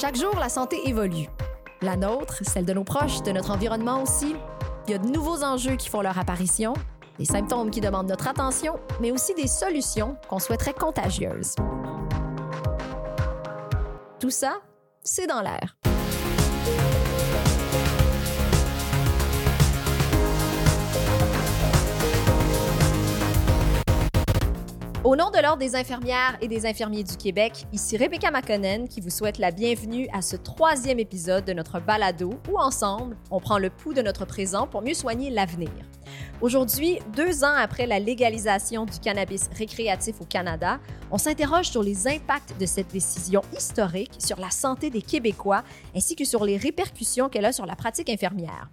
[0.00, 1.26] Chaque jour, la santé évolue.
[1.82, 4.34] La nôtre, celle de nos proches, de notre environnement aussi.
[4.86, 6.72] Il y a de nouveaux enjeux qui font leur apparition,
[7.18, 11.54] des symptômes qui demandent notre attention, mais aussi des solutions qu'on souhaiterait contagieuses.
[14.18, 14.62] Tout ça,
[15.02, 15.76] c'est dans l'air.
[25.02, 29.00] Au nom de l'Ordre des infirmières et des infirmiers du Québec, ici Rebecca Makonnen qui
[29.00, 33.56] vous souhaite la bienvenue à ce troisième épisode de notre balado où ensemble, on prend
[33.56, 35.70] le pouls de notre présent pour mieux soigner l'avenir.
[36.42, 42.06] Aujourd'hui, deux ans après la légalisation du cannabis récréatif au Canada, on s'interroge sur les
[42.06, 45.64] impacts de cette décision historique sur la santé des Québécois
[45.96, 48.68] ainsi que sur les répercussions qu'elle a sur la pratique infirmière.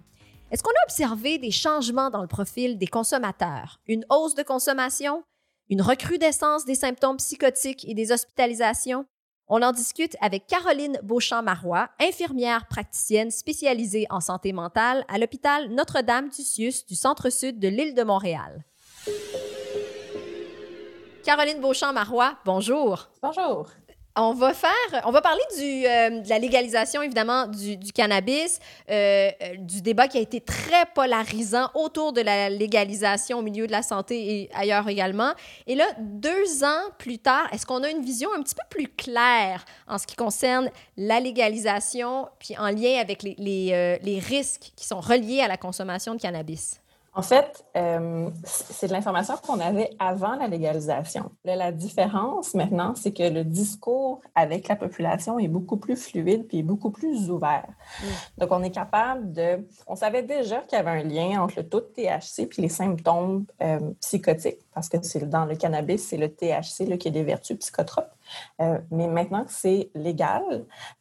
[0.50, 3.80] Est-ce qu'on a observé des changements dans le profil des consommateurs?
[3.86, 5.22] Une hausse de consommation?
[5.70, 9.04] Une recrudescence des symptômes psychotiques et des hospitalisations.
[9.48, 16.86] On en discute avec Caroline Beauchamp-Marois, infirmière praticienne spécialisée en santé mentale à l'hôpital Notre-Dame-du-Sius
[16.86, 18.64] du centre-sud de l'île de Montréal.
[21.24, 23.08] Caroline Beauchamp-Marois, bonjour.
[23.22, 23.68] Bonjour.
[24.16, 24.70] On va faire,
[25.04, 28.58] on va parler euh, de la légalisation évidemment du, cannabis,
[28.90, 33.68] euh, euh, du débat qui a été très polarisant autour de la légalisation au milieu
[33.68, 35.34] de la santé et ailleurs également.
[35.68, 38.88] Et là, deux ans plus tard, est-ce qu'on a une vision un petit peu plus
[38.88, 43.34] claire en ce qui concerne la légalisation, puis en lien avec les,
[44.02, 46.80] les risques qui sont reliés à la consommation de cannabis?
[47.18, 51.32] En fait, euh, c'est de l'information qu'on avait avant la légalisation.
[51.44, 56.62] la différence maintenant, c'est que le discours avec la population est beaucoup plus fluide puis
[56.62, 57.66] beaucoup plus ouvert.
[57.66, 58.06] Mm.
[58.38, 59.66] Donc, on est capable de...
[59.88, 62.68] On savait déjà qu'il y avait un lien entre le taux de THC puis les
[62.68, 67.24] symptômes euh, psychotiques, parce que c'est dans le cannabis, c'est le THC qui a des
[67.24, 68.12] vertus psychotropes.
[68.60, 70.44] Euh, mais maintenant que c'est légal,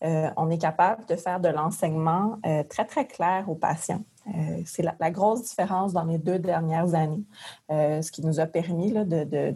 [0.02, 4.02] on est capable de faire de l'enseignement très, très clair aux patients.
[4.36, 7.24] Euh, c'est la, grosse différence dans les deux dernières années,
[7.72, 9.56] euh, ce qui nous a permis de,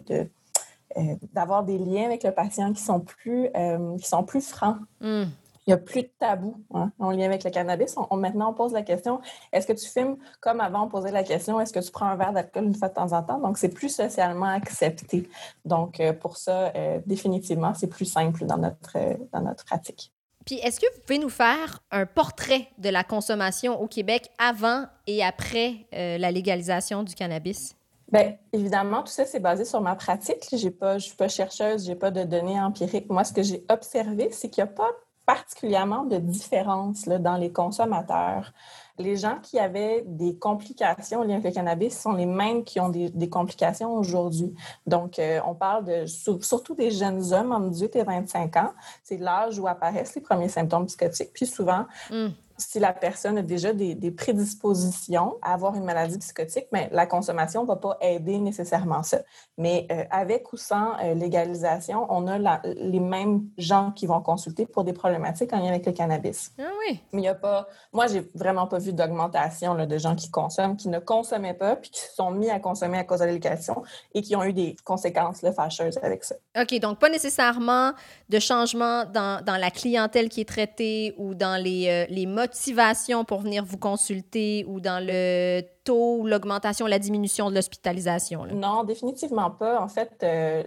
[0.96, 3.50] euh, d'avoir des liens avec le patient qui sont plus,
[3.98, 4.78] qui sont plus francs.
[5.00, 5.24] Hmm.
[5.64, 7.94] Il n'y a plus de tabou hein, en lien avec le cannabis.
[8.10, 9.20] On, maintenant, on pose la question
[9.52, 10.86] est-ce que tu fumes comme avant?
[10.86, 13.12] On posait la question est-ce que tu prends un verre d'alcool une fois de temps
[13.12, 13.38] en temps?
[13.38, 15.28] Donc, c'est plus socialement accepté.
[15.64, 16.72] Donc, pour ça,
[17.06, 18.96] définitivement, c'est plus simple dans notre,
[19.32, 20.12] dans notre pratique.
[20.44, 24.86] Puis, est-ce que vous pouvez nous faire un portrait de la consommation au Québec avant
[25.06, 27.76] et après euh, la légalisation du cannabis?
[28.10, 30.46] Bien, évidemment, tout ça, c'est basé sur ma pratique.
[30.50, 33.08] Je ne suis pas chercheuse, je n'ai pas de données empiriques.
[33.08, 34.90] Moi, ce que j'ai observé, c'est qu'il n'y a pas
[35.24, 38.52] particulièrement de différence là, dans les consommateurs
[38.98, 42.88] les gens qui avaient des complications liées avec le cannabis sont les mêmes qui ont
[42.88, 44.54] des, complications aujourd'hui.
[44.86, 48.72] Donc, euh, on parle de surtout des jeunes hommes entre 18 et 25 ans.
[49.02, 51.30] C'est l'âge où apparaissent les premiers symptômes psychotiques.
[51.32, 52.28] Puis souvent, mm
[52.70, 57.62] si la personne a déjà des, prédispositions à avoir une maladie psychotique, mais la consommation
[57.62, 59.18] ne va pas aider nécessairement ça.
[59.58, 64.66] Mais euh, avec ou sans euh, légalisation, on a les mêmes gens qui vont consulter
[64.66, 66.52] pour des problématiques en lien avec le cannabis.
[66.58, 67.00] Ah oui.
[67.12, 67.66] Mais il n'y a pas.
[67.92, 71.90] Moi, j'ai vraiment pas vu d'augmentation de gens qui consomment, qui ne consommaient pas, puis
[71.90, 73.82] qui se sont mis à consommer à cause de la légalisation
[74.14, 76.34] et qui ont eu des conséquences là, fâcheuses avec ça.
[76.60, 77.92] OK, donc pas nécessairement
[78.28, 82.51] de changement dans, dans la clientèle qui est traitée ou dans les, euh, les modes
[82.52, 88.46] motivation pour venir vous consulter ou dans le taux l'augmentation, la diminution de l'hospitalisation?
[88.54, 89.80] Non, définitivement pas.
[89.80, 90.62] En fait, euh,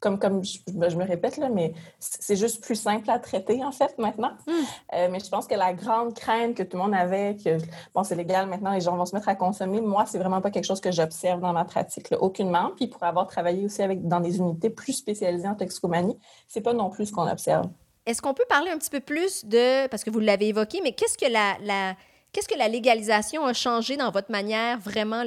[0.00, 3.96] comme, comme je, me répète, là, mais c'est juste plus simple à traiter, en fait,
[3.98, 4.32] maintenant.
[4.46, 4.52] Hmm.
[4.94, 7.58] Euh, mais je pense que la grande crainte que tout le monde avait, que
[7.94, 10.50] bon, c'est légal maintenant, les gens vont se mettre à consommer, moi, c'est vraiment pas
[10.50, 12.72] quelque chose que j'observe dans ma pratique, là, aucunement.
[12.76, 16.74] Puis pour avoir travaillé aussi avec, dans des unités plus spécialisées en toxicomanie, c'est pas
[16.74, 17.68] non plus ce qu'on observe.
[18.08, 20.92] Est-ce qu'on peut parler un petit peu plus de, parce que vous l'avez évoqué, mais
[20.92, 21.94] qu'est-ce que la, la
[22.32, 25.24] qu'est-ce que la légalisation a changé dans votre manière vraiment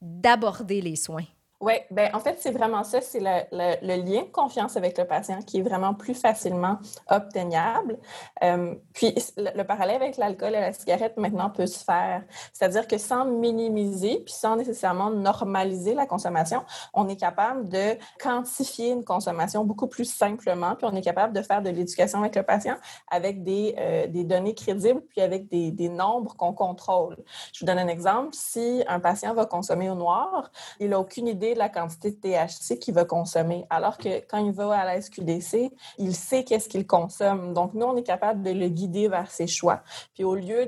[0.00, 1.26] d'aborder les soins?
[1.58, 5.06] Oui, ben en fait, c'est vraiment ça, c'est le, le, lien de confiance avec le
[5.06, 6.78] patient qui est vraiment plus facilement
[7.08, 7.98] obtenable.
[8.44, 12.22] Euh, puis le, parallèle avec l'alcool et la cigarette maintenant peut se faire,
[12.52, 16.62] c'est-à-dire que sans minimiser puis sans nécessairement normaliser la consommation,
[16.92, 21.40] on est capable de quantifier une consommation beaucoup plus simplement, puis on est capable de
[21.40, 22.76] faire de l'éducation avec le patient
[23.10, 27.16] avec des, euh, des données crédibles puis avec des, des nombres qu'on contrôle.
[27.54, 28.30] Je vous donne un exemple.
[28.32, 30.50] Si un patient va consommer au noir,
[30.80, 33.64] il n'a aucune idée la quantité de THC qu'il va consommer.
[33.70, 37.54] Alors que quand il va à la SQDC, il sait qu'est-ce qu'il consomme.
[37.54, 39.82] Donc, nous, on est capable de le guider vers ses choix.
[40.14, 40.66] Puis au lieu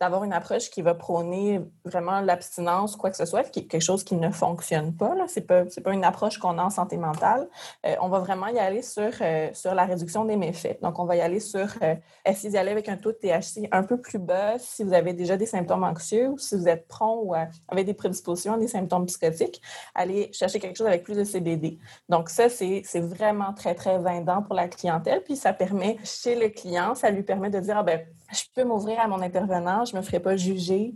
[0.00, 3.82] d'avoir une approche qui va prôner vraiment l'abstinence, quoi que ce soit, qui est quelque
[3.82, 6.96] chose qui ne fonctionne pas, ce n'est pas, pas, une approche qu'on a en santé
[6.96, 7.48] mentale,
[7.86, 10.80] euh, on va vraiment y aller sur, euh, sur la réduction des méfaits.
[10.82, 11.94] Donc, on va y aller sur euh,
[12.24, 15.12] essayer d'y aller avec un taux de THC un peu plus bas si vous avez
[15.12, 17.34] déjà des symptômes anxieux ou si vous êtes prompt ou
[17.68, 19.62] avez des prédispositions à des symptômes psychotiques,
[20.08, 21.78] allez chercher quelque chose avec plus de CBD.
[22.08, 25.22] Donc, ça, c'est vraiment très, très vendant pour la clientèle.
[25.22, 28.00] Puis, ça permet, chez le client, ça lui permet de dire, ah, ben,
[28.32, 30.94] je peux m'ouvrir à mon intervenant, je ne me ferai pas juger,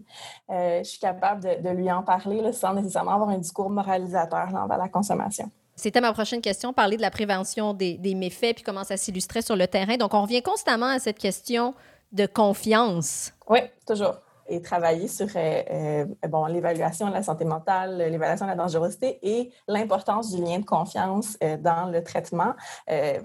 [0.50, 4.76] euh, je suis capable de, lui en parler sans nécessairement avoir un discours moralisateur dans
[4.76, 5.50] la consommation.
[5.74, 9.40] C'était ma prochaine question, parler de la prévention des, des méfaits puis comment ça s'illustrait
[9.40, 9.96] sur le terrain.
[9.96, 11.74] Donc, on revient constamment à cette question
[12.12, 13.32] de confiance.
[13.48, 14.16] Oui, toujours
[14.48, 19.18] et travailler sur euh, euh, bon, l'évaluation de la santé mentale, l'évaluation de la dangerosité
[19.22, 22.54] et l'importance du lien de confiance euh, dans le traitement.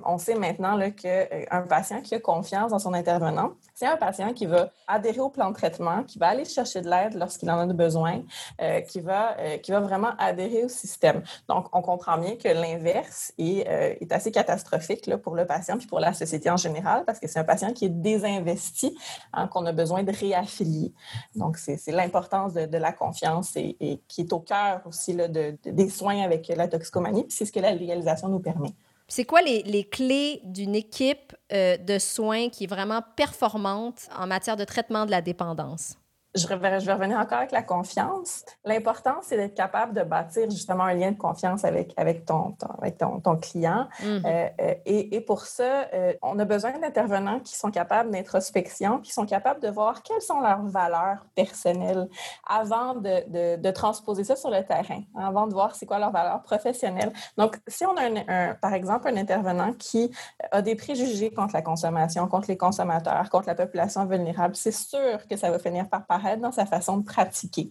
[0.05, 4.47] on sait maintenant qu'un patient qui a confiance dans son intervenant, c'est un patient qui
[4.47, 7.65] va adhérer au plan de traitement, qui va aller chercher de l'aide lorsqu'il en a
[7.67, 8.23] besoin,
[8.89, 11.21] qui, va, qui va vraiment adhérer au système.
[11.47, 13.67] Donc, on comprend bien que l'inverse est,
[14.01, 17.27] est, assez catastrophique là, pour le patient puis pour la société en général parce que
[17.27, 18.97] c'est un patient qui est désinvesti,
[19.31, 20.91] hein, qu'on a besoin de réaffilier.
[21.35, 26.47] Donc, c'est l'importance de, la confiance et, qui est au cœur aussi des soins avec
[26.47, 27.27] la toxicomanie.
[27.29, 28.73] C'est ce que la légalisation nous permet.
[29.09, 34.57] C'est quoi les, clés d'une équipe euh, de soins qui est vraiment performante en matière
[34.57, 35.95] de traitement de la dépendance?
[36.37, 38.45] Je, vais revenir encore avec la confiance.
[38.65, 42.97] L'important, c'est d'être capable de bâtir justement un lien de confiance avec, avec, ton, avec
[42.97, 43.87] ton, ton client.
[44.01, 44.25] Mm-hmm.
[44.25, 48.99] Euh, euh, et, et, pour ça, euh, on a besoin d'intervenants qui sont capables d'introspection,
[48.99, 52.07] qui sont capables de voir quelles sont leurs valeurs personnelles
[52.47, 56.11] avant de, de, de transposer ça sur le terrain, avant de voir c'est quoi leurs
[56.11, 57.11] valeurs professionnelles.
[57.37, 60.11] Donc, si on a, un, par exemple, un intervenant qui
[60.51, 65.27] a des préjugés contre la consommation, contre les consommateurs, contre la population vulnérable, c'est sûr
[65.29, 67.69] que ça va finir par paraître dans sa façon de pratiquer.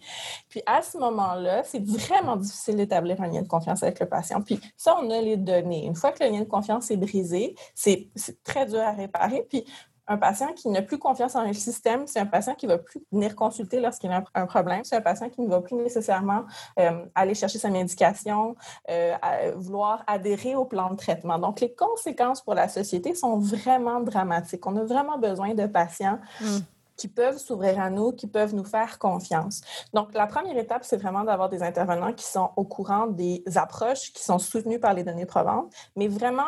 [0.48, 4.40] Puis à ce moment-là, c'est vraiment difficile d'établir un lien de confiance avec le patient.
[4.40, 5.84] Puis ça, on a les données.
[5.84, 8.08] Une fois que le lien de confiance est brisé, c'est
[8.44, 9.46] très dur à réparer.
[9.48, 9.64] Puis
[10.08, 12.78] un patient qui n'a plus confiance en le système, c'est un patient qui ne va
[12.78, 14.84] plus venir consulter lorsqu'il a un problème.
[14.84, 16.44] C'est un patient qui ne va plus nécessairement
[16.78, 18.54] euh, aller chercher sa médication,
[18.88, 19.16] euh,
[19.56, 21.38] vouloir adhérer au plan de traitement.
[21.38, 24.64] Donc, les conséquences pour la société sont vraiment dramatiques.
[24.66, 26.58] On a vraiment besoin de patients mm
[26.96, 29.60] qui peuvent s'ouvrir à nous, qui peuvent nous faire confiance.
[29.92, 34.12] Donc, la première étape, c'est vraiment d'avoir des intervenants qui sont au courant des approches
[34.12, 36.46] qui sont soutenues par les données probantes, mais vraiment,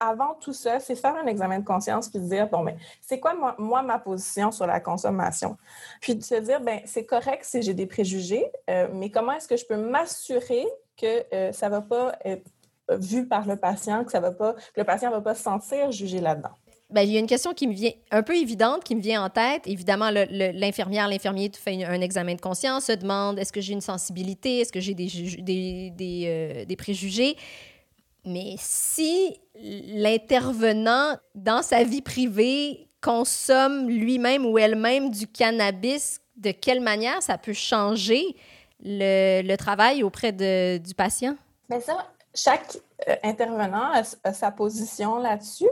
[0.00, 3.34] avant tout ça, c'est faire un examen de conscience puis dire, bon, mais c'est quoi
[3.58, 5.56] moi, ma position sur la consommation?
[6.00, 9.48] Puis de se dire, ben c'est correct si j'ai des préjugés, euh, mais comment est-ce
[9.48, 10.66] que je peux m'assurer
[10.96, 12.50] que euh, ça va pas être
[12.90, 15.42] vu par le patient, que, ça va pas, que le patient ne va pas se
[15.42, 16.50] sentir jugé là-dedans?
[16.94, 19.24] Ben, il y a une question qui me vient un peu évidente, qui me vient
[19.24, 19.66] en tête.
[19.66, 24.60] Évidemment, l'infirmière, l'infirmier fait un examen de conscience, se demande est-ce que j'ai une sensibilité,
[24.60, 27.36] est-ce que j'ai euh, des, préjugés?
[28.24, 36.80] Mais si l'intervenant, dans sa vie privée, consomme lui-même ou elle-même du cannabis, de quelle
[36.80, 38.36] manière ça peut changer
[38.84, 41.36] le, travail auprès du patient?
[41.68, 42.06] Bien, ça,
[42.36, 42.76] chaque
[43.22, 45.68] intervenant a, sa position là-dessus.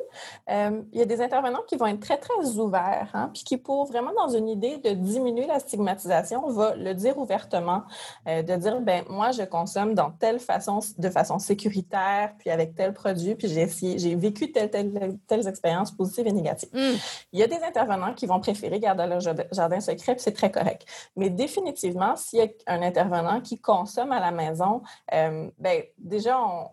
[0.51, 3.57] Euh, il y a des intervenants qui vont être très, très ouverts, hein, puis qui,
[3.57, 7.83] pour vraiment dans une idée de diminuer la stigmatisation, va le dire ouvertement,
[8.29, 12.75] euh, de dire, ben moi, je consomme dans telle façon, de façon sécuritaire, puis avec
[12.75, 16.71] tel produit, puis j'ai j'ai vécu telle, telle, telles expériences positives et négatives.
[16.73, 16.97] Mm.
[17.33, 20.51] Il y a des intervenants qui vont préférer garder leur jardin secret, puis c'est très
[20.51, 20.87] correct.
[21.17, 26.67] Mais définitivement, s'il y a un intervenant qui consomme à la maison, ben déjà, on,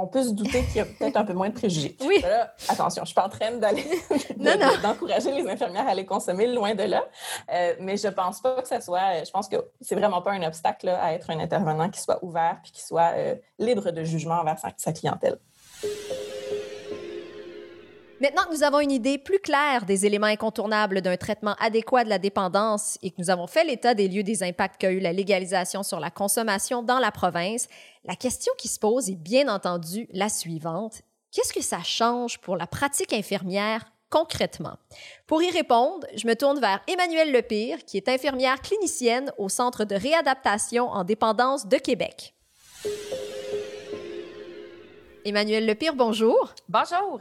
[0.07, 1.95] peut se douter qu'il y a peut-être un peu moins de préjugés.
[2.01, 2.23] Oui.
[2.69, 3.85] attention, je suis pas en train d'aller
[4.83, 7.05] d'encourager les infirmières à les consommer loin de là,
[7.51, 9.23] euh, mais je pense pas que ça soit.
[9.23, 12.59] Je pense que c'est vraiment pas un obstacle à être un intervenant qui soit ouvert
[12.63, 15.37] puis qui soit euh, libre de jugement envers sa clientèle.
[18.21, 22.09] Maintenant que nous avons une idée plus claire des éléments incontournables d'un traitement adéquat de
[22.09, 25.11] la dépendance et que nous avons fait l'état des lieux des impacts qu'a eu la
[25.11, 27.67] légalisation sur la consommation dans la province,
[28.05, 31.01] la question qui se pose est bien entendu la suivante.
[31.31, 34.77] Qu'est-ce que ça change pour la pratique infirmière concrètement?
[35.25, 39.83] Pour y répondre, je me tourne vers Emmanuelle Lepire, qui est infirmière clinicienne au Centre
[39.83, 42.35] de réadaptation en dépendance de Québec.
[45.25, 46.53] Emmanuelle Lepire, bonjour.
[46.69, 47.19] Bonjour.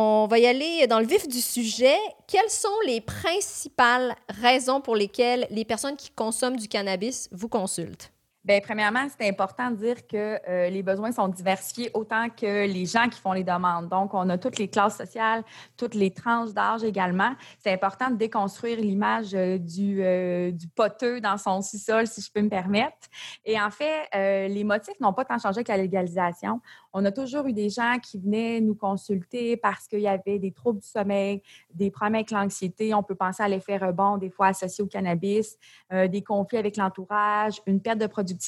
[0.00, 1.96] On va y aller dans le vif du sujet.
[2.28, 8.12] Quelles sont les principales raisons pour lesquelles les personnes qui consomment du cannabis vous consultent?
[8.44, 12.86] Bien, premièrement, c'est important de dire que euh, les besoins sont diversifiés autant que les
[12.86, 13.88] gens qui font les demandes.
[13.88, 15.42] Donc, on a toutes les classes sociales,
[15.76, 17.32] toutes les tranches d'âge également.
[17.58, 22.30] C'est important de déconstruire l'image euh, du, euh, du, poteux dans son sous-sol, si je
[22.32, 23.08] peux me permettre.
[23.44, 24.08] Et en fait,
[24.48, 26.60] les motifs n'ont pas tant changé que la légalisation.
[26.92, 30.52] On a toujours eu des gens qui venaient nous consulter parce qu'il y avait des
[30.52, 31.42] troubles du sommeil,
[31.74, 32.94] des problèmes avec l'anxiété.
[32.94, 35.58] On peut penser à l'effet rebond, des fois associé au cannabis,
[35.90, 38.38] des conflits avec l'entourage, une perte de production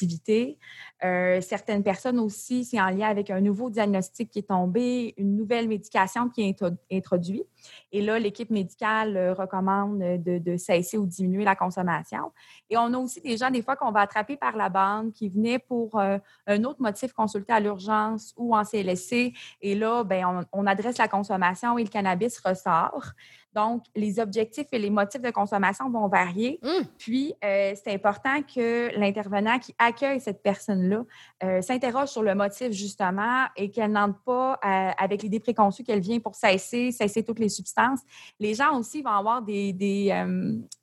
[1.03, 5.35] euh, certaines personnes aussi, c'est en lien avec un nouveau diagnostic qui est tombé, une
[5.35, 7.47] nouvelle médication qui est introduite.
[7.91, 12.31] Et là, l'équipe médicale euh, recommande de, cesser ou diminuer la consommation.
[12.69, 15.29] Et on a aussi des gens, des fois, qu'on va attraper par la bande qui
[15.29, 16.17] venaient pour euh,
[16.47, 19.33] un autre motif consulté à l'urgence ou en CLSC.
[19.61, 23.11] Et là, ben, on, on adresse la consommation et le cannabis ressort.
[23.53, 26.59] Donc, les objectifs et les motifs de consommation vont varier.
[26.63, 26.85] Mmh.
[26.97, 31.03] Puis, euh, c'est important que l'intervenant qui accueille cette personne-là
[31.43, 35.99] euh, s'interroge sur le motif, justement, et qu'elle n'entre pas euh, avec l'idée préconçue qu'elle
[35.99, 37.99] vient pour cesser, cesser toutes les substances.
[38.39, 40.13] Les gens aussi vont avoir des, des,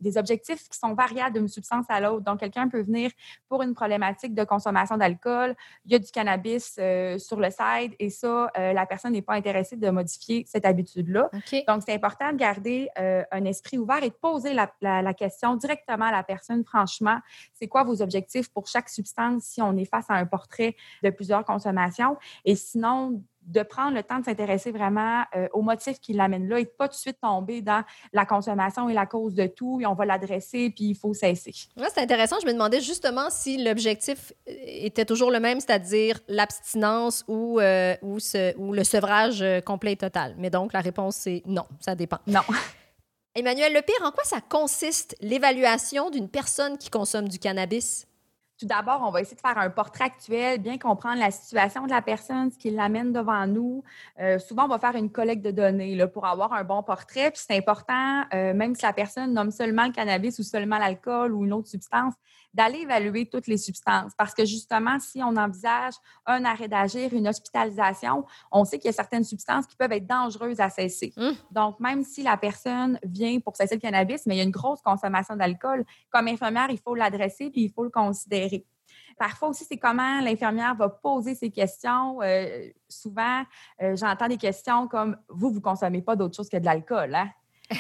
[0.00, 2.25] des objectifs qui sont variables d'une substance à l'autre.
[2.25, 3.10] Donc, quelqu'un peut venir
[3.48, 5.54] pour une problématique de consommation d'alcool.
[5.87, 6.78] Il y a du cannabis
[7.18, 11.30] sur le side et ça, la personne n'est pas intéressée de modifier cette habitude-là.
[11.66, 16.06] Donc, c'est important de garder euh, un esprit ouvert et de poser la, question directement
[16.06, 17.18] à la personne, franchement,
[17.54, 21.10] c'est quoi vos objectifs pour chaque substance si on est face à un portrait de
[21.10, 22.16] plusieurs consommations?
[22.44, 26.61] Et sinon, de prendre le temps de s'intéresser vraiment euh, au motif qui l'amène là
[26.61, 29.81] et de pas tout de suite tomber dans la consommation et la cause de tout
[29.81, 31.52] et on va l'adresser puis il faut cesser.
[31.52, 32.37] c'est intéressant.
[32.40, 37.97] Je me demandais justement si l'objectif euh, était toujours le même, c'est-à-dire l'abstinence ou, euh,
[38.02, 38.19] ou,
[38.59, 40.35] ou, le sevrage complet et total.
[40.38, 42.19] Mais donc, la réponse, c'est non, ça dépend.
[42.26, 42.43] Non.
[43.35, 48.07] Emmanuel Lepire, en quoi ça consiste l'évaluation d'une personne qui consomme du cannabis?
[48.58, 51.90] Tout d'abord, on va essayer de faire un portrait actuel, bien comprendre la situation de
[51.90, 53.84] la personne, ce qui l'amène devant nous.
[54.18, 57.30] Euh, souvent, on va faire une collecte de données là, pour avoir un bon portrait.
[57.30, 61.34] Puis c'est important, euh, même si la personne nomme seulement le cannabis ou seulement l'alcool
[61.34, 62.14] ou une autre substance,
[62.58, 64.12] d'aller évaluer toutes les substances.
[64.18, 65.94] Parce que justement, si on envisage
[66.26, 70.08] un arrêt d'agir, une hospitalisation, on sait qu'il y a certaines substances qui peuvent être
[70.08, 71.14] dangereuses à cesser.
[71.16, 71.36] Hum.
[71.52, 74.50] Donc, même si la personne vient pour cesser le cannabis, mais il y a une
[74.50, 78.66] grosse consommation d'alcool, comme infirmière, il faut l'adresser puis il faut le considérer.
[79.16, 82.20] Parfois aussi, c'est comment l'infirmière va poser ses questions.
[82.22, 83.42] Euh, souvent,
[83.82, 87.14] euh, j'entends des questions comme Vous, vous ne consommez pas d'autre chose que de l'alcool,
[87.14, 87.30] hein?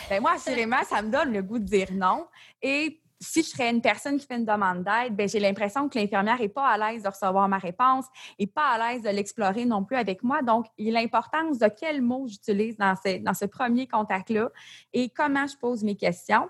[0.08, 2.26] Ben moi, assurément, ça me donne le goût de dire non.
[2.62, 5.98] Et si je serais une personne qui fait une demande d'aide, ben, j'ai l'impression que
[5.98, 8.06] l'infirmière n'est pas à l'aise de recevoir ma réponse
[8.38, 10.42] et pas à l'aise de l'explorer non plus avec moi.
[10.42, 14.50] Donc, l'importance de quels mots j'utilise dans ce, dans ce premier contact-là
[14.92, 16.48] et comment je pose mes questions.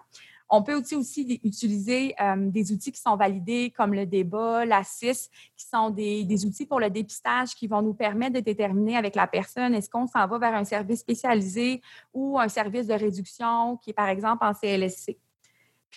[0.50, 4.82] On peut aussi, aussi utiliser euh, des outils qui sont validés comme le débat, la
[4.82, 9.14] qui sont des, des, outils pour le dépistage qui vont nous permettre de déterminer avec
[9.14, 11.82] la personne est-ce qu'on s'en va vers un service spécialisé
[12.14, 15.18] ou un service de réduction qui est par exemple en CLSC.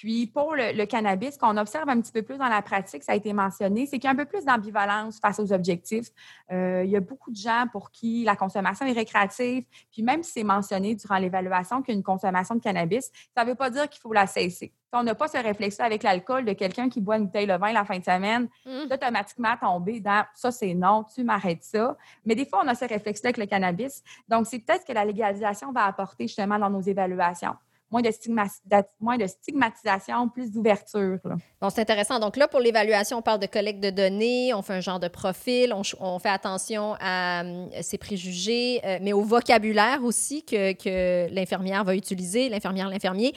[0.02, 3.16] Puis pour le, cannabis, qu'on observe un petit peu plus dans la pratique, ça a
[3.16, 6.08] été mentionné, c'est qu'il y a un peu plus d'ambivalence face aux objectifs.
[6.52, 10.24] Euh, il y a beaucoup de gens pour qui la consommation est récréative, puis même
[10.24, 14.02] si c'est mentionné durant l'évaluation qu'une consommation de cannabis, ça ne veut pas dire qu'il
[14.02, 14.74] faut la cesser.
[14.92, 17.72] on n'a pas ce réflexe-là avec l'alcool de quelqu'un qui boit une bouteille de vin
[17.72, 18.92] la fin de semaine, mmh.
[18.92, 21.96] automatiquement tomber dans ça, c'est non, tu m'arrêtes ça.
[22.26, 24.02] Mais des fois, on a ce réflexe-là avec le cannabis.
[24.28, 27.54] Donc, c'est peut-être que la légalisation va apporter justement dans nos évaluations
[27.92, 31.20] moins de, stigmatisation, plus d'ouverture.
[31.60, 32.20] Bon, c'est intéressant.
[32.20, 35.10] Donc là, pour l'évaluation, on parle de collecte de données, on fait un genre de
[35.10, 41.28] profil, on, fait attention à, euh, ses préjugés, euh, mais au vocabulaire aussi que, que
[41.34, 43.34] l'infirmière va utiliser, l'infirmière, l'infirmier.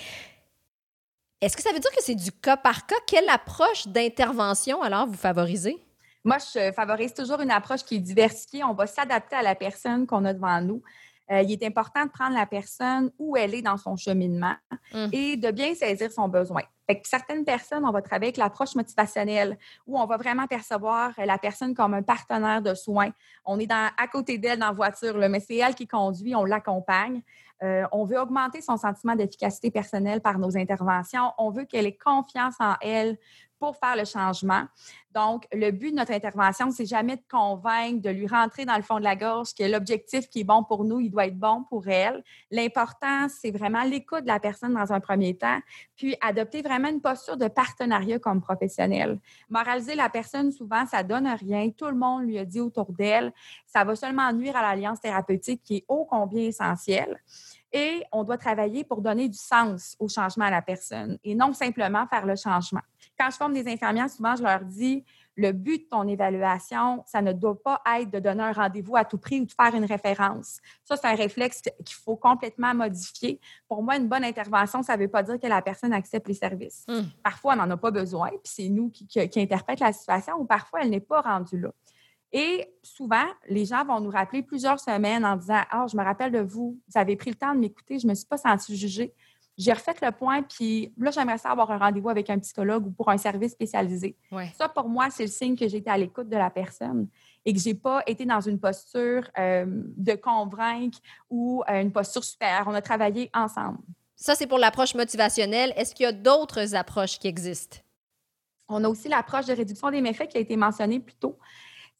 [1.41, 2.97] Est-ce que ça veut dire que c'est du cas par cas?
[3.07, 5.77] Quelle approche d'intervention alors vous favorisez?
[6.25, 8.65] Moi, je favorise toujours une approche qui est diversifiée.
[8.65, 10.83] On va s'adapter à la personne qu'on a devant nous.
[11.31, 14.55] Euh, il est important de prendre la personne où elle est dans son cheminement
[14.93, 15.07] mmh.
[15.13, 16.63] et de bien saisir son besoin.
[17.05, 21.75] certaines personnes, on va travailler avec l'approche motivationnelle où on va vraiment percevoir la personne
[21.75, 23.11] comme un partenaire de soins.
[23.47, 26.45] On est dans, à côté d'elle dans la voiture, mais c'est elle qui conduit, on
[26.45, 27.23] l'accompagne.
[27.65, 31.33] Euh, on veut augmenter son sentiment d'efficacité personnelle par nos interventions.
[31.39, 33.19] On veut qu'elle ait confiance en elle
[33.59, 34.65] pour faire le changement.
[35.13, 38.83] Donc, le but de notre intervention, c'est jamais de convaincre, de lui rentrer dans le
[38.83, 41.65] fond de la gorge que l'objectif qui est bon pour nous, il doit être bon
[41.71, 42.23] pour elle.
[42.51, 45.61] L'important, c'est vraiment l'écoute de la personne dans un premier temps,
[45.97, 49.19] puis adopter vraiment une posture de partenariat comme professionnel.
[49.49, 51.71] Moraliser la personne, souvent, ça donne rien.
[51.71, 53.33] Tout le monde lui a dit autour d'elle.
[53.67, 57.19] Ça va seulement nuire à l'alliance thérapeutique qui est ô combien essentielle
[57.75, 61.53] et on doit travailler pour donner du sens au changement à la personne et non
[61.53, 62.83] simplement faire le changement.
[63.19, 65.05] Quand je forme des infirmières, souvent, je leur dis
[65.37, 69.05] le but de ton évaluation, ça ne doit pas être de donner un rendez-vous à
[69.05, 70.61] tout prix ou de faire une référence.
[70.85, 73.41] Ça, c'est un réflexe qu'il faut complètement modifier.
[73.69, 76.35] Pour moi, une bonne intervention, ça ne veut pas dire que la personne accepte les
[76.35, 76.85] services.
[76.87, 77.03] Hmm.
[77.25, 80.37] Parfois, elle n'en a pas besoin, puis c'est nous qui, qui, qui interprète la situation,
[80.37, 81.71] ou parfois, elle n'est pas rendue là.
[82.37, 86.33] Et souvent, les gens vont nous rappeler plusieurs semaines en disant Ah, je me rappelle
[86.33, 88.77] de vous, vous avez pris le temps de m'écouter, je ne me suis pas sentie
[88.77, 89.15] jugée.
[89.57, 92.91] J'ai refait le point, puis là, j'aimerais ça avoir un rendez-vous avec un psychologue ou
[92.91, 94.17] pour un service spécialisé.
[94.33, 94.53] Ouais.
[94.59, 97.07] Ça, pour moi, c'est le signe que j'ai été à l'écoute de la personne
[97.45, 100.99] et que je n'ai pas été dans une posture euh, de convaincre
[101.31, 102.65] ou euh, une posture supérieure.
[102.67, 103.79] On a travaillé ensemble.
[104.17, 105.73] Ça, c'est pour l'approche motivationnelle.
[105.77, 107.77] Est-ce qu'il y a d'autres approches qui existent?
[108.69, 111.39] On a aussi l'approche de réduction des méfaits qui a été mentionnée plus tôt.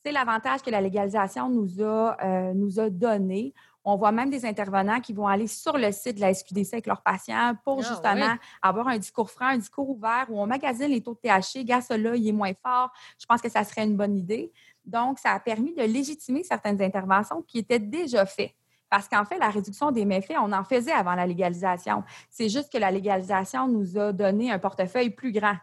[0.05, 3.55] C'est l'avantage que la légalisation nous a, euh, nous a donné.
[3.87, 6.87] On voit même des intervenants qui vont aller sur le site de la SQDC avec
[6.87, 10.89] leurs patients pour Ah, justement avoir un discours franc, un discours ouvert où on magasine
[10.89, 11.65] les taux de THC.
[11.65, 12.91] Gars, celui-là, il est moins fort.
[13.19, 14.53] Je pense que ça serait une bonne idée.
[14.85, 18.55] Donc, ça a permis de légitimer certaines interventions qui étaient déjà faites.
[18.91, 22.05] Parce qu'en fait, la réduction des méfaits, on en faisait avant la légalisation.
[22.29, 25.57] C'est juste que la légalisation nous a donné un portefeuille plus grand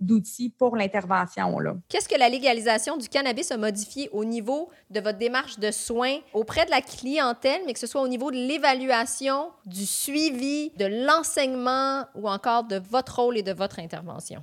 [0.00, 1.56] d'outils pour l'intervention.
[1.88, 6.18] Qu'est-ce que la légalisation du cannabis a modifié au niveau de votre démarche de soins
[6.32, 10.86] auprès de la clientèle, mais que ce soit au niveau de l'évaluation, du suivi, de
[11.06, 14.42] l'enseignement ou encore de votre rôle et de votre intervention?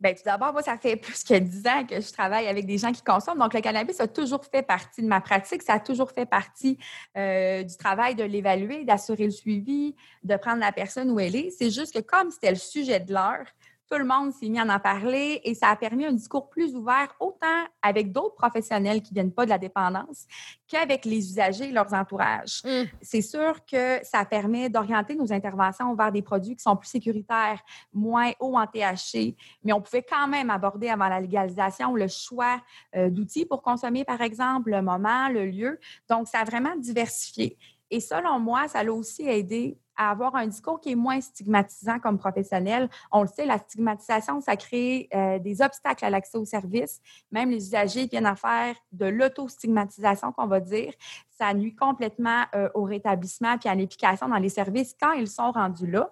[0.00, 2.78] Bien, tout d'abord, moi, ça fait plus que dix ans que je travaille avec des
[2.78, 3.38] gens qui consomment.
[3.38, 5.62] Donc, le cannabis a toujours fait partie de ma pratique.
[5.62, 6.78] Ça a toujours fait partie
[7.16, 9.94] euh, du travail de l'évaluer, d'assurer le suivi,
[10.24, 11.50] de prendre la personne où elle est.
[11.50, 13.46] C'est juste que comme c'était le sujet de l'heure,
[13.94, 16.74] tout le monde s'est mis à en parler et ça a permis un discours plus
[16.74, 20.26] ouvert, autant avec d'autres professionnels qui ne viennent pas de la dépendance
[20.66, 22.62] qu'avec les usagers et leurs entourages.
[22.64, 22.88] Mm.
[23.00, 27.60] C'est sûr que ça permet d'orienter nos interventions vers des produits qui sont plus sécuritaires,
[27.92, 32.60] moins hauts en THC, mais on pouvait quand même aborder avant la légalisation le choix
[32.96, 35.78] euh, d'outils pour consommer, par exemple, le moment, le lieu.
[36.10, 37.56] Donc, ça a vraiment diversifié.
[37.94, 42.00] Et selon moi, ça l'a aussi aidé à avoir un discours qui est moins stigmatisant
[42.00, 42.90] comme professionnel.
[43.12, 47.00] On le sait, la stigmatisation, ça crée euh, des obstacles à l'accès aux services.
[47.30, 50.92] Même les usagers viennent à faire de l'auto-stigmatisation, qu'on va dire.
[51.30, 55.52] Ça nuit complètement euh, au rétablissement puis à l'implication dans les services quand ils sont
[55.52, 56.10] rendus là.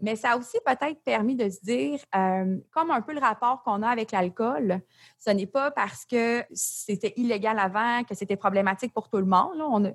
[0.00, 3.62] Mais ça a aussi peut-être permis de se dire, euh, comme un peu le rapport
[3.64, 4.80] qu'on a avec l'alcool,
[5.18, 9.94] ce n'est pas parce que c'était illégal avant que c'était problématique pour tout le monde.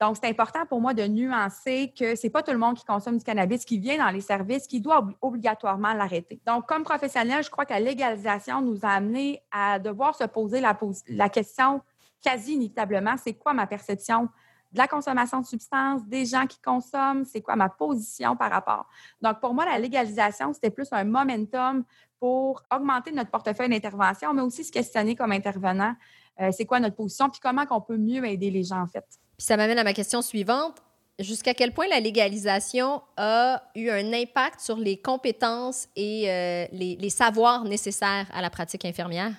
[0.00, 2.84] Donc, c'est important pour moi de nuancer que ce n'est pas tout le monde qui
[2.84, 6.40] consomme du cannabis qui vient dans les services qui doit ob- obligatoirement l'arrêter.
[6.46, 10.60] Donc, comme professionnel, je crois que la légalisation nous a amené à devoir se poser
[10.60, 11.80] la, pos- la question
[12.20, 14.28] quasi inévitablement, c'est quoi ma perception
[14.72, 18.88] de la consommation de substances, des gens qui consomment, c'est quoi ma position par rapport?
[19.20, 21.84] Donc, pour moi, la légalisation, c'était plus un momentum
[22.18, 25.94] pour augmenter notre portefeuille d'intervention, mais aussi se questionner comme intervenant,
[26.40, 29.06] euh, c'est quoi notre position, puis comment on peut mieux aider les gens, en fait.
[29.36, 30.76] Puis ça m'amène à ma question suivante.
[31.20, 36.96] Jusqu'à quel point la légalisation a eu un impact sur les compétences et euh, les,
[36.96, 39.32] les savoirs nécessaires à la pratique infirmière?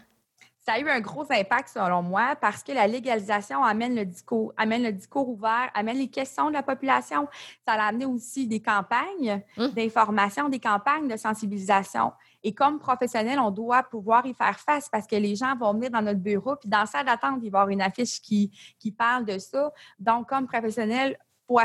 [0.66, 4.52] ça a eu un gros impact selon moi parce que la légalisation amène le discours,
[4.58, 7.28] amène le discours ouvert, amène les questions de la population.
[7.68, 9.70] Ça a amené aussi des campagnes Hum.
[9.72, 12.12] d'information, des campagnes de sensibilisation.
[12.46, 15.90] Et comme professionnel, on doit pouvoir y faire face parce que les gens vont venir
[15.90, 18.52] dans notre bureau, puis dans la salle d'attente, il va y avoir une affiche qui,
[18.96, 19.74] parle de ça.
[19.98, 21.60] Donc, comme professionnel, il faut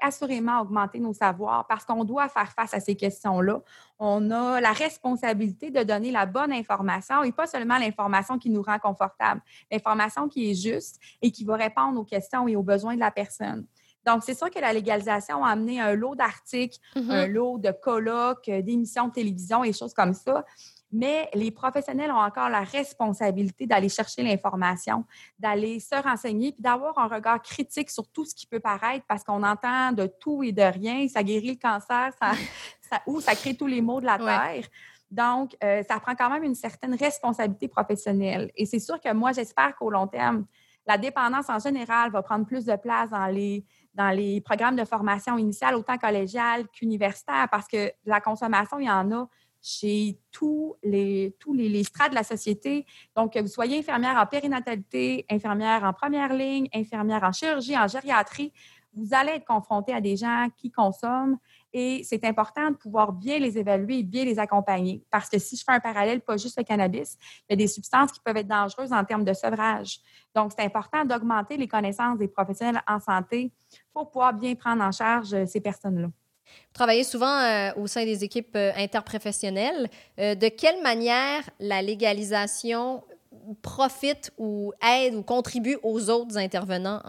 [0.00, 3.60] assurément augmenter nos savoirs parce qu'on doit faire face à ces questions-là.
[4.00, 8.62] On a la responsabilité de donner la bonne information et pas seulement l'information qui nous
[8.62, 12.96] rend confortable, l'information qui est juste et qui va répondre aux questions et aux besoins
[12.96, 13.64] de la personne.
[14.06, 18.48] Donc, c'est sûr que la légalisation a amené un lot d'articles, un lot de colloques,
[18.48, 20.44] euh, d'émissions de télévision et choses comme ça.
[20.92, 25.04] Mais les professionnels ont encore la responsabilité d'aller chercher l'information,
[25.38, 29.24] d'aller se renseigner, puis d'avoir un regard critique sur tout ce qui peut paraître, parce
[29.24, 31.06] qu'on entend de tout et de rien.
[31.08, 32.30] Ça guérit le cancer, ça,
[32.80, 34.60] ça- ou ça crée tous les maux de la Ouais.
[34.60, 34.68] terre.
[35.10, 38.50] Donc, euh, ça prend quand même une certaine responsabilité professionnelle.
[38.54, 40.46] Et c'est sûr que moi, j'espère qu'au long terme,
[40.86, 43.64] la dépendance en général va prendre plus de place dans les,
[43.96, 48.90] dans les programmes de formation initiale, autant collégiale qu'universitaire, parce que la consommation, il y
[48.90, 49.28] en a
[49.62, 52.86] chez tous les, tous les, strates de la société.
[53.16, 57.88] Donc, que vous soyez infirmière en périnatalité, infirmière en première ligne, infirmière en chirurgie, en
[57.88, 58.52] gériatrie,
[58.94, 61.38] vous allez être confronté à des gens qui consomment
[61.78, 65.04] et c'est important de pouvoir bien les évaluer et bien les accompagner.
[65.10, 67.66] Parce que si je fais un parallèle, pas juste le cannabis, il y a des
[67.66, 69.98] substances qui peuvent être dangereuses en termes de sevrage.
[70.34, 73.52] Donc, c'est important d'augmenter les connaissances des professionnels en santé
[73.92, 76.06] pour pouvoir bien prendre en charge euh, ces personnes-là.
[76.06, 79.90] Vous travaillez souvent euh, au sein des équipes euh, interprofessionnelles.
[80.16, 83.04] De quelle manière la légalisation
[83.60, 87.02] profite ou aide ou contribue aux autres intervenants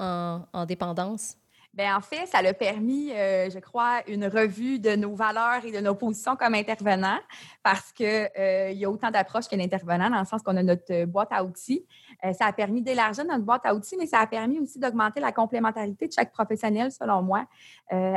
[0.52, 1.38] en dépendance?
[1.78, 5.72] Bien, en fait, ça a permis, euh, je crois, une revue de nos valeurs et
[5.72, 7.20] de nos positions comme intervenants
[7.62, 10.92] parce qu'il euh, y a autant d'approches qu'un intervenant dans le sens qu'on a notre
[10.92, 11.86] euh, boîte à outils.
[12.34, 15.32] ça a permis d'élargir notre boîte à outils, mais ça a permis aussi d'augmenter la
[15.32, 17.46] complémentarité de chaque professionnel, selon moi,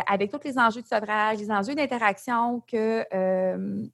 [0.07, 3.05] avec tous les enjeux de sevrage, les enjeux d'interaction que,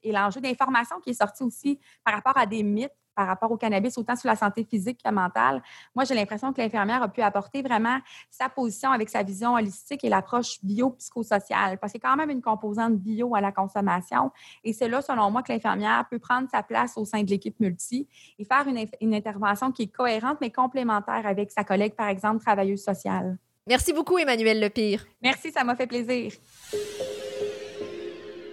[0.01, 3.57] et l'enjeu d'information qui est sorti aussi par rapport à des mythes par rapport au
[3.57, 5.63] cannabis, autant sur la santé physique que mentale.
[5.95, 7.99] Moi, j'ai l'impression que l'infirmière a pu apporter vraiment
[8.31, 12.31] sa position avec sa vision holistique et l'approche bio-psychosociale, parce qu'il y a quand même
[12.31, 14.31] une composante bio à la consommation.
[14.63, 17.59] Et c'est là, selon moi, que l'infirmière peut prendre sa place au sein de l'équipe
[17.59, 18.07] multi
[18.39, 22.45] et faire une, une intervention qui est cohérente, mais complémentaire avec sa collègue, par exemple,
[22.45, 23.39] travailleuse sociale.
[23.67, 25.05] Merci beaucoup, Emmanuel Lepire.
[25.23, 26.33] Merci, ça m'a fait plaisir.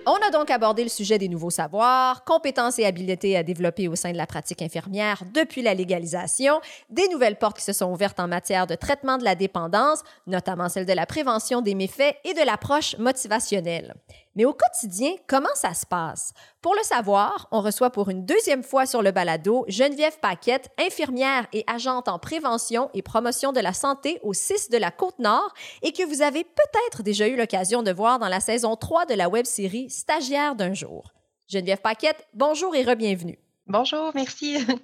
[0.06, 3.96] On a donc abordé le sujet des nouveaux savoirs, compétences et habiletés à développer au
[3.96, 8.20] sein de la pratique infirmière depuis la légalisation, des nouvelles portes qui se sont ouvertes
[8.20, 12.34] en matière de traitement de la dépendance, notamment celle de la prévention des méfaits et
[12.34, 13.96] de l'approche motivationnelle.
[14.36, 16.34] Mais au quotidien, comment ça se passe?
[16.62, 21.46] Pour le savoir, on reçoit pour une deuxième fois sur le balado Geneviève Paquette, infirmière
[21.54, 25.92] et agente en prévention et promotion de la santé au 6 de la Côte-Nord et
[25.92, 29.30] que vous avez peut-être déjà eu l'occasion de voir dans la saison 3 de la
[29.30, 31.14] web-série Stagiaire d'un jour.
[31.48, 33.38] Geneviève Paquette, bonjour et re-bienvenue.
[33.68, 34.58] Bonjour, merci.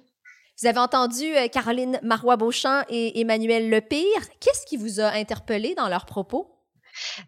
[0.62, 4.20] Vous avez entendu euh, Caroline Marois-Beauchamp et Emmanuel Lepire.
[4.40, 6.59] Qu'est-ce qui vous a interpellé dans leurs propos?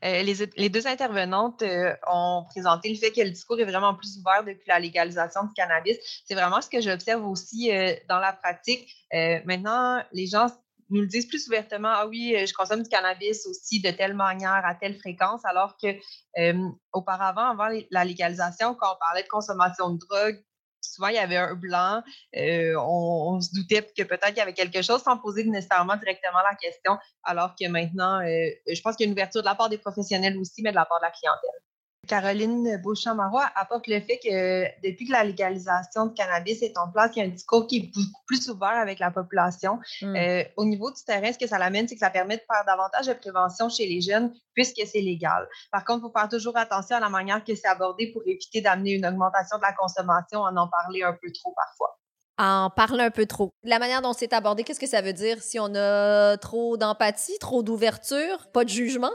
[0.05, 4.19] Euh, les, deux intervenantes euh, ont présenté le fait que le discours est vraiment plus
[4.19, 5.97] ouvert depuis la légalisation du cannabis.
[6.25, 8.89] C'est vraiment ce que j'observe aussi euh, dans la pratique.
[9.45, 10.49] maintenant, les gens
[10.91, 14.63] nous le disent plus ouvertement, ah oui, je consomme du cannabis aussi de telle manière,
[14.65, 15.89] à telle fréquence, alors que
[16.93, 20.43] auparavant, avant la légalisation, quand on parlait de consommation de drogue,
[20.83, 22.03] souvent, il y avait un blanc.
[22.37, 26.41] Euh, on, se doutait que peut-être qu'il y avait quelque chose sans poser nécessairement directement
[26.49, 29.55] la question, alors que maintenant, euh, je pense qu'il y a une ouverture de la
[29.55, 31.63] part des professionnels aussi, mais de la part de la clientèle.
[32.09, 37.13] Caroline Beauchamp-Marois apporte le fait que depuis que la légalisation de cannabis est en place,
[37.15, 39.79] il y a un discours qui est beaucoup plus ouvert avec la population.
[40.01, 40.17] Mmh.
[40.17, 42.65] Euh, au niveau du terrain, ce que ça l'amène, c'est que ça permet de faire
[42.67, 45.49] davantage de prévention chez les jeunes puisque c'est légal.
[45.71, 48.61] Par contre, il faut faire toujours attention à la manière que c'est abordé pour éviter
[48.61, 51.99] d'amener une augmentation de la consommation, en en parler un peu trop parfois
[52.39, 53.51] en parler un peu trop.
[53.63, 55.41] La manière dont c'est abordé, qu'est-ce que ça veut dire?
[55.43, 59.13] Si on a trop d'empathie, trop d'ouverture, pas de jugement?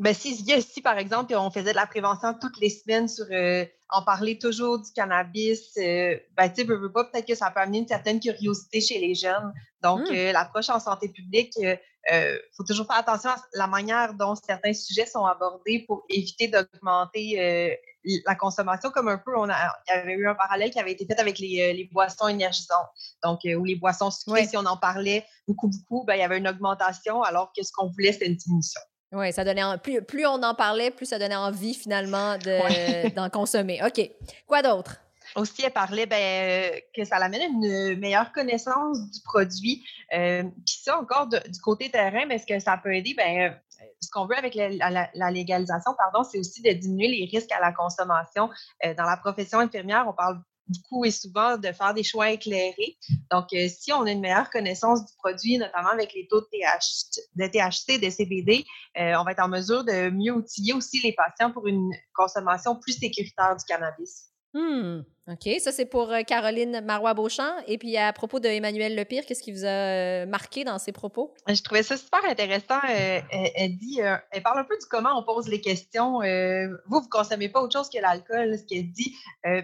[0.00, 3.66] Ben, si, si, par exemple, on faisait de la prévention toutes les semaines sur euh,
[3.90, 7.80] en parler toujours du cannabis, euh, ben, tu sais, pas, peut-être que ça peut amener
[7.80, 9.52] une certaine curiosité chez les jeunes.
[9.82, 10.14] Donc, mmh.
[10.14, 14.72] euh, l'approche en santé publique, il faut toujours faire attention à la manière dont certains
[14.72, 17.78] sujets sont abordés pour éviter d'augmenter
[18.24, 20.92] la consommation, comme un peu, on a, il y avait eu un parallèle qui avait
[20.92, 22.88] été fait avec les, les boissons énergisantes.
[23.22, 26.38] Donc, ou les boissons sucrées, si on en parlait beaucoup, beaucoup, ben, il y avait
[26.38, 28.80] une augmentation, alors que ce qu'on voulait, c'était une diminution.
[29.12, 32.36] Oui, ça donnait plus, plus on en parlait, plus ça donnait envie finalement
[33.16, 33.80] d'en consommer.
[33.84, 34.10] OK.
[34.46, 35.00] Quoi d'autre?
[35.36, 39.84] Aussi, elle parlait ben, que ça l'amène une meilleure connaissance du produit.
[40.12, 43.54] Euh, puis ça, encore du côté terrain, mais ce que ça peut aider, ben,
[44.00, 47.72] ce qu'on veut avec la, légalisation, pardon, c'est aussi de diminuer les risques à la
[47.72, 48.50] consommation.
[48.84, 52.96] Euh, dans la profession infirmière, on parle beaucoup et souvent de faire des choix éclairés.
[53.30, 56.46] Donc, euh, si on a une meilleure connaissance du produit, notamment avec les taux de,
[56.46, 58.64] THC, de THC, de CBD,
[58.98, 62.76] euh, on va être en mesure de mieux outiller aussi les patients pour une consommation
[62.76, 64.30] plus sécuritaire du cannabis.
[64.52, 65.48] Hmm, OK.
[65.60, 67.54] Ça, c'est pour euh, Caroline Marois-Beauchamp.
[67.68, 70.90] Et puis, à propos de Emmanuel Lepire, qu'est-ce qui vous a euh, marqué dans ses
[70.90, 71.32] propos?
[71.46, 72.80] Je trouvais ça super intéressant.
[72.88, 76.20] Euh, elle, dit, elle parle un peu du comment on pose les questions.
[76.20, 79.14] vous, vous consommez pas autre chose que l'alcool, ce qu'elle dit.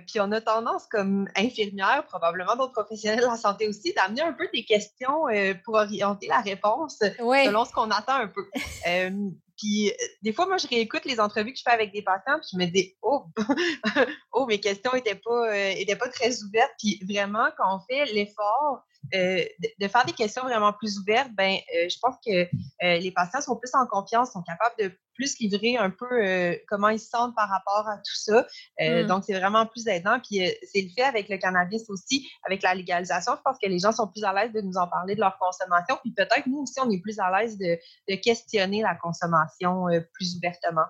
[0.07, 4.33] puis, on a tendance, comme infirmière, probablement d'autres professionnels de la santé aussi, d'amener un
[4.33, 5.23] peu des questions
[5.65, 8.45] pour orienter la réponse selon ce qu'on attend un peu.
[9.57, 12.39] Puis euh, des fois, moi, je réécoute les entrevues que je fais avec des patients,
[12.39, 13.25] puis je me dis, oh,
[14.33, 16.73] oh mes questions n'étaient pas, euh, pas très ouvertes.
[16.79, 19.45] Puis vraiment, quand on fait l'effort euh,
[19.81, 22.49] de, faire des questions vraiment plus ouvertes, ben, je pense que
[22.83, 26.90] les patients sont plus en confiance, sont capables de plus livrer un peu euh, comment
[26.90, 28.47] ils se sentent par rapport à tout ça.
[28.81, 29.07] Euh, mmh.
[29.07, 30.21] Donc, c'est vraiment plus aidant.
[30.21, 33.33] Puis, euh, c'est le fait avec le cannabis aussi, avec la légalisation.
[33.37, 35.37] Je pense que les gens sont plus à l'aise de nous en parler de leur
[35.38, 35.97] consommation.
[36.03, 40.37] Puis, peut-être nous aussi, on est plus à l'aise de, de questionner la consommation plus
[40.37, 40.87] ouvertement.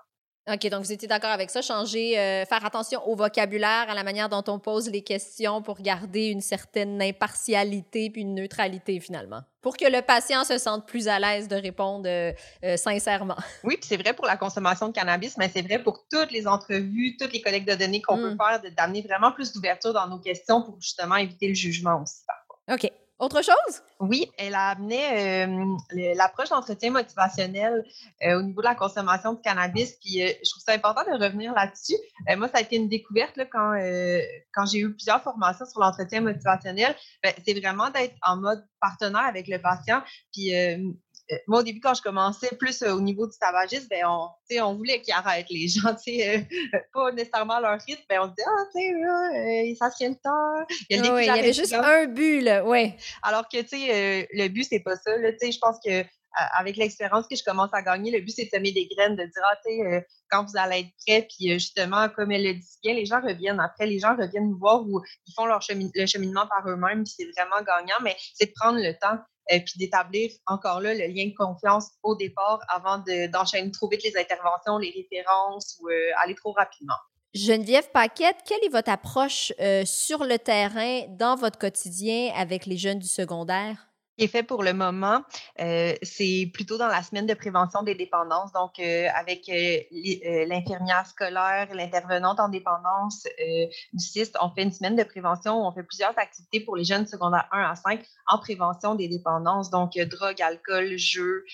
[0.48, 4.04] OK, donc vous étiez d'accord avec ça, changer, euh, faire attention au vocabulaire, à la
[4.04, 9.42] manière dont on pose les questions pour garder une certaine impartialité puis une neutralité finalement,
[9.60, 12.32] pour que le patient se sente plus à l'aise de répondre euh,
[12.64, 13.36] euh, sincèrement.
[13.64, 16.46] Oui, puis c'est vrai pour la consommation de cannabis, mais c'est vrai pour toutes les
[16.46, 18.38] entrevues, toutes les collectes de données qu'on peut mmh.
[18.38, 22.74] faire, d'amener vraiment plus d'ouverture dans nos questions pour justement éviter le jugement aussi parfois.
[22.74, 22.92] OK.
[23.18, 23.82] Autre chose?
[23.98, 25.76] Oui, elle a amené euh,
[26.16, 27.82] l'approche d'entretien motivationnel
[28.22, 29.92] euh, au niveau de la consommation de cannabis.
[30.02, 31.96] Puis euh, je trouve ça important de revenir là-dessus.
[32.36, 33.72] moi, ça a été une découverte quand,
[34.52, 36.94] quand j'ai eu plusieurs formations sur l'entretien motivationnel.
[37.22, 40.02] Ben, c'est vraiment d'être en mode partenaire avec le patient.
[40.34, 40.52] Puis
[41.46, 44.28] moi, au début, quand je commençais plus euh, au niveau du tabagisme, ben, on,
[44.62, 46.38] on voulait qu'ils arrêtent les gens, euh,
[46.92, 50.66] pas nécessairement leur rythme, mais on disait, ah, tu sais, ça serait le temps.
[50.90, 52.96] Il y, il y avait juste un but, là, ouais.
[53.22, 56.04] Alors que, tu sais, le but, c'est pas ça, là, tu sais, je pense que
[56.58, 59.24] avec l'expérience que je commence à gagner, le but, c'est de semer des graines, de
[59.24, 62.78] dire, ah, tu sais, quand vous allez être prêt, puis justement, comme elle le dit
[62.82, 66.06] bien, les gens reviennent après, les gens reviennent nous voir ou ils font leur le
[66.06, 69.74] cheminement par eux-mêmes, puis c'est vraiment gagnant, mais c'est de prendre le temps et puis
[69.76, 74.78] d'établir encore là le lien de confiance au départ avant d'enchaîner trop vite les interventions,
[74.78, 76.96] les références ou euh, aller trop rapidement.
[77.34, 82.78] Geneviève Paquette, quelle est votre approche euh, sur le terrain dans votre quotidien avec les
[82.78, 83.88] jeunes du secondaire?
[84.16, 85.22] Qui est fait pour le moment,
[85.60, 88.52] euh, c'est plutôt dans la semaine de prévention des dépendances.
[88.52, 93.26] Donc, euh, avec euh, l'infirmière scolaire, l'intervenante en dépendance
[93.92, 96.84] du CIST, on fait une semaine de prévention où on fait plusieurs activités pour les
[96.84, 101.44] jeunes secondaires 1 à 5 en prévention des dépendances, donc drogue, alcool, jeu,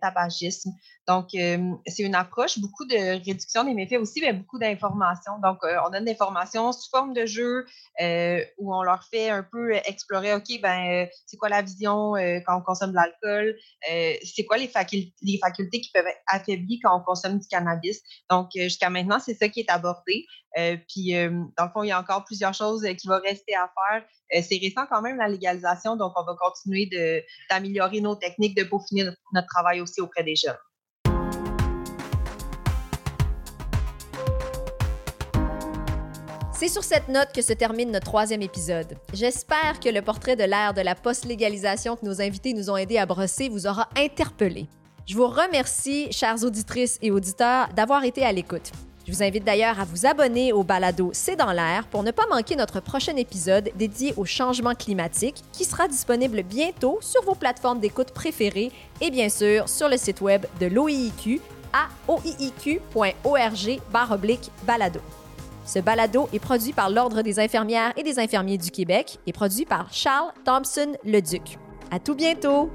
[0.00, 0.70] tabagisme.
[1.08, 5.38] Donc, c'est une approche, beaucoup de réduction des méfaits aussi, mais beaucoup d'informations.
[5.42, 7.64] Donc, on donne des formations sous forme de jeu
[8.58, 12.14] où on leur fait un peu explorer, OK, ben, c'est quoi la vision
[12.44, 13.56] quand on consomme de l'alcool?
[14.24, 14.70] c'est quoi les,
[15.22, 18.02] les, facultés qui peuvent être affaiblies quand on consomme du cannabis?
[18.28, 20.26] Donc, jusqu'à maintenant, c'est ça qui est abordé.
[20.88, 24.42] puis, dans le fond, il y a encore plusieurs choses qui vont rester à faire.
[24.42, 26.90] c'est récent quand même la légalisation, donc on va continuer
[27.48, 30.56] d'améliorer nos techniques, de peaufiner notre travail aussi auprès des jeunes.
[36.58, 38.96] C'est sur cette note que se termine notre troisième épisode.
[39.12, 42.96] J'espère que le portrait de l'ère de la post-légalisation que nos invités nous ont aidés
[42.96, 44.66] à brosser vous aura interpellé.
[45.06, 48.72] Je vous remercie, chères auditrices et auditeurs, d'avoir été à l'écoute.
[49.06, 52.26] Je vous invite d'ailleurs à vous abonner au balado C'est dans l'air pour ne pas
[52.26, 57.80] manquer notre prochain épisode dédié au changement climatique qui sera disponible bientôt sur vos plateformes
[57.80, 61.38] d'écoute préférées et bien sûr sur le site web de l'OIIQ
[61.74, 63.80] à oiiq.org
[64.66, 65.00] balado.
[65.66, 69.64] Ce balado est produit par l'Ordre des infirmières et des infirmiers du Québec et produit
[69.64, 71.58] par Charles Thompson-Leduc.
[71.90, 72.70] À tout bientôt!